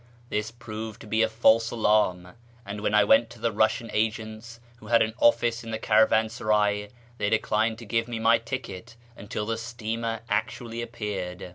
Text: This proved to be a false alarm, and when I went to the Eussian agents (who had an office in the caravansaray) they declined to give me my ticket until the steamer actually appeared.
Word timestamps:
This 0.29 0.49
proved 0.49 0.99
to 1.01 1.05
be 1.05 1.21
a 1.21 1.29
false 1.29 1.69
alarm, 1.69 2.29
and 2.65 2.81
when 2.81 2.95
I 2.95 3.03
went 3.03 3.29
to 3.29 3.39
the 3.39 3.51
Eussian 3.53 3.91
agents 3.93 4.59
(who 4.77 4.87
had 4.87 5.03
an 5.03 5.13
office 5.19 5.63
in 5.63 5.69
the 5.69 5.77
caravansaray) 5.77 6.89
they 7.19 7.29
declined 7.29 7.77
to 7.77 7.85
give 7.85 8.07
me 8.07 8.17
my 8.17 8.39
ticket 8.39 8.95
until 9.15 9.45
the 9.45 9.57
steamer 9.59 10.21
actually 10.27 10.81
appeared. 10.81 11.49